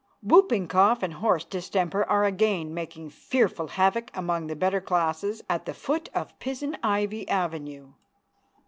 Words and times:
Whooping 0.23 0.67
cough 0.67 1.03
and 1.03 1.13
horse 1.13 1.45
distemper 1.45 2.03
are 2.05 2.23
again 2.23 2.73
making 2.73 3.11
fearful 3.11 3.67
havoc 3.67 4.09
among 4.17 4.47
the 4.47 4.55
better 4.55 4.81
classes 4.81 5.43
at 5.47 5.67
the 5.67 5.75
foot 5.75 6.09
of 6.15 6.39
Pizen 6.39 6.75
Ivy 6.81 7.29
avenue. 7.29 7.93